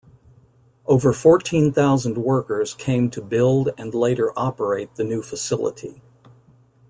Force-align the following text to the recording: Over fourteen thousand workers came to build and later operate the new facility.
Over 0.87 1.13
fourteen 1.13 1.71
thousand 1.71 2.17
workers 2.17 2.73
came 2.73 3.11
to 3.11 3.21
build 3.21 3.69
and 3.77 3.93
later 3.93 4.33
operate 4.35 4.95
the 4.95 5.03
new 5.03 5.21
facility. 5.21 6.01